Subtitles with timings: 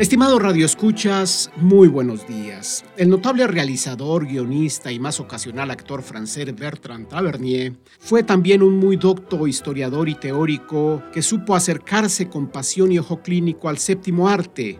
[0.00, 2.86] Estimado Radio Escuchas, muy buenos días.
[2.96, 8.96] El notable realizador, guionista y más ocasional actor francés Bertrand Tavernier fue también un muy
[8.96, 14.78] docto historiador y teórico que supo acercarse con pasión y ojo clínico al séptimo arte.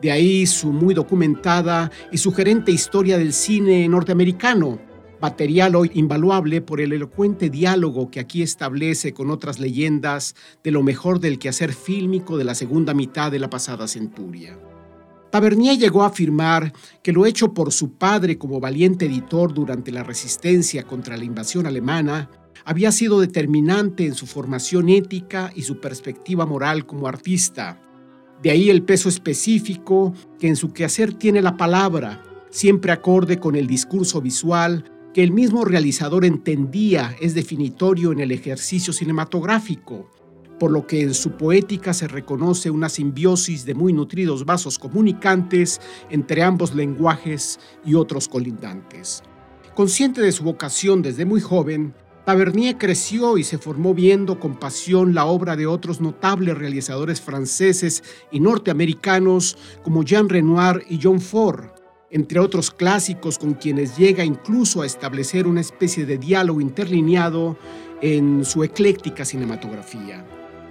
[0.00, 4.78] De ahí su muy documentada y sugerente historia del cine norteamericano,
[5.22, 10.82] material hoy invaluable por el elocuente diálogo que aquí establece con otras leyendas de lo
[10.82, 14.58] mejor del quehacer fílmico de la segunda mitad de la pasada centuria.
[15.30, 16.72] Tavernier llegó a afirmar
[17.04, 21.66] que lo hecho por su padre como valiente editor durante la resistencia contra la invasión
[21.68, 22.28] alemana
[22.64, 27.80] había sido determinante en su formación ética y su perspectiva moral como artista.
[28.42, 33.54] De ahí el peso específico que en su quehacer tiene la palabra, siempre acorde con
[33.54, 40.10] el discurso visual que el mismo realizador entendía es definitorio en el ejercicio cinematográfico,
[40.58, 45.80] por lo que en su poética se reconoce una simbiosis de muy nutridos vasos comunicantes
[46.08, 49.22] entre ambos lenguajes y otros colindantes.
[49.74, 55.12] Consciente de su vocación desde muy joven, Tavernier creció y se formó viendo con pasión
[55.12, 61.71] la obra de otros notables realizadores franceses y norteamericanos como Jean Renoir y John Ford,
[62.12, 67.56] entre otros clásicos con quienes llega incluso a establecer una especie de diálogo interlineado
[68.02, 70.24] en su ecléctica cinematografía.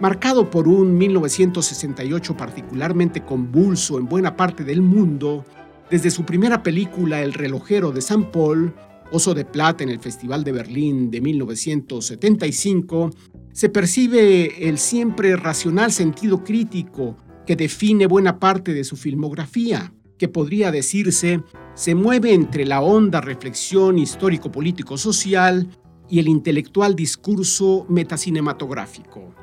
[0.00, 5.44] Marcado por un 1968 particularmente convulso en buena parte del mundo,
[5.90, 8.74] desde su primera película El relojero de San Paul,
[9.12, 13.10] Oso de Plata en el Festival de Berlín de 1975,
[13.52, 20.28] se percibe el siempre racional sentido crítico que define buena parte de su filmografía que
[20.28, 21.42] podría decirse
[21.74, 25.68] se mueve entre la honda reflexión histórico-político-social
[26.08, 29.34] y el intelectual discurso metacinematográfico.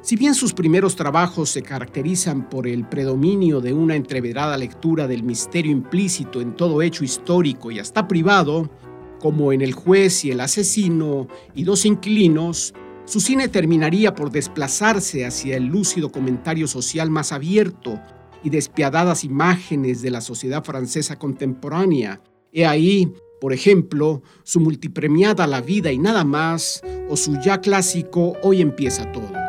[0.00, 5.24] Si bien sus primeros trabajos se caracterizan por el predominio de una entreverada lectura del
[5.24, 8.70] misterio implícito en todo hecho histórico y hasta privado,
[9.18, 12.72] como en El juez y el asesino y Dos inquilinos,
[13.04, 18.00] su cine terminaría por desplazarse hacia el lúcido comentario social más abierto
[18.46, 22.20] y despiadadas imágenes de la sociedad francesa contemporánea.
[22.52, 28.34] He ahí, por ejemplo, su multipremiada La vida y nada más o su ya clásico
[28.44, 29.45] Hoy empieza todo.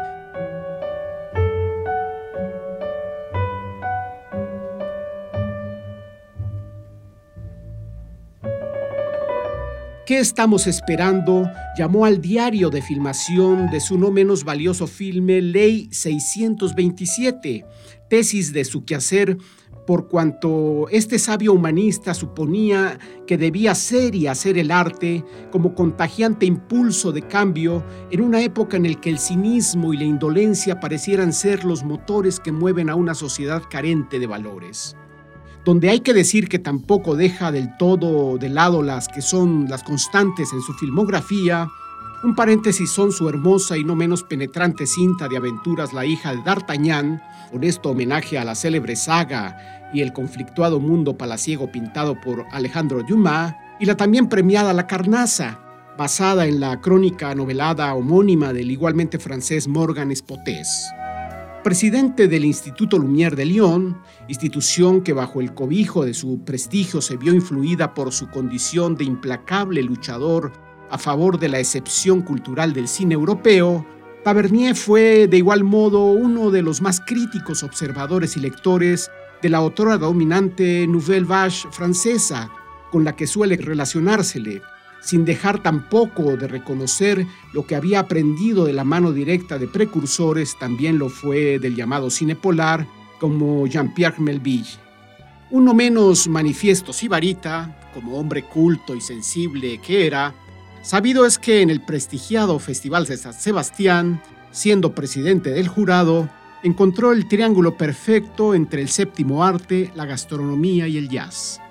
[10.07, 11.51] ¿Qué estamos esperando?
[11.77, 17.65] Llamó al diario de filmación de su no menos valioso filme Ley 627,
[18.09, 19.37] tesis de su quehacer
[19.85, 22.97] por cuanto este sabio humanista suponía
[23.27, 28.77] que debía ser y hacer el arte como contagiante impulso de cambio en una época
[28.77, 32.95] en la que el cinismo y la indolencia parecieran ser los motores que mueven a
[32.95, 34.95] una sociedad carente de valores
[35.67, 39.83] donde hay que decir que tampoco deja del todo de lado las que son las
[39.83, 41.67] constantes en su filmografía.
[42.23, 46.41] Un paréntesis son su hermosa y no menos penetrante cinta de aventuras La hija de
[46.41, 53.03] D'Artagnan, honesto homenaje a la célebre saga y el conflictuado mundo palaciego pintado por Alejandro
[53.03, 55.59] Dumas, y la también premiada La Carnaza,
[55.97, 60.87] basada en la crónica novelada homónima del igualmente francés Morgan Espotés
[61.67, 63.97] presidente del Instituto Lumière de Lyon,
[64.29, 69.03] institución que bajo el cobijo de su prestigio se vio influida por su condición de
[69.03, 70.53] implacable luchador
[70.89, 73.85] a favor de la excepción cultural del cine europeo,
[74.23, 79.11] Tavernier fue de igual modo uno de los más críticos observadores y lectores
[79.41, 82.49] de la autora dominante Nouvelle Vache francesa,
[82.93, 84.61] con la que suele relacionársele
[85.01, 90.57] sin dejar tampoco de reconocer lo que había aprendido de la mano directa de precursores,
[90.59, 92.87] también lo fue del llamado cine polar,
[93.19, 94.69] como Jean-Pierre Melville.
[95.49, 100.33] Uno menos manifiesto sibarita, como hombre culto y sensible que era,
[100.81, 104.21] sabido es que en el prestigiado Festival de San Sebastián,
[104.51, 106.29] siendo presidente del jurado,
[106.63, 111.61] encontró el triángulo perfecto entre el séptimo arte, la gastronomía y el jazz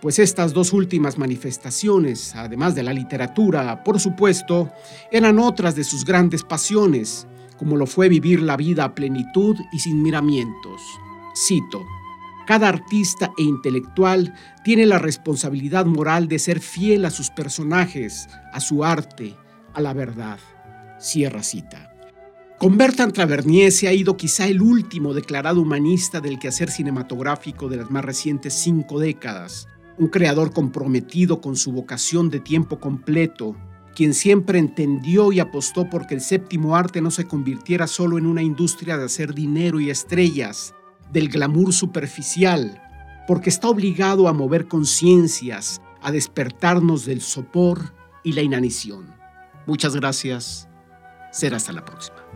[0.00, 4.70] pues estas dos últimas manifestaciones, además de la literatura, por supuesto,
[5.10, 9.80] eran otras de sus grandes pasiones, como lo fue vivir la vida a plenitud y
[9.80, 10.80] sin miramientos.
[11.34, 11.84] Cito,
[12.46, 18.60] cada artista e intelectual tiene la responsabilidad moral de ser fiel a sus personajes, a
[18.60, 19.34] su arte,
[19.74, 20.38] a la verdad.
[21.00, 21.92] Cierra cita.
[22.58, 27.76] Con Bertrand Tavernier se ha ido quizá el último declarado humanista del quehacer cinematográfico de
[27.76, 29.68] las más recientes cinco décadas
[29.98, 33.56] un creador comprometido con su vocación de tiempo completo,
[33.94, 38.42] quien siempre entendió y apostó porque el séptimo arte no se convirtiera solo en una
[38.42, 40.74] industria de hacer dinero y estrellas,
[41.12, 42.80] del glamour superficial,
[43.26, 47.92] porque está obligado a mover conciencias, a despertarnos del sopor
[48.22, 49.12] y la inanición.
[49.66, 50.68] Muchas gracias.
[51.32, 52.27] Será hasta la próxima.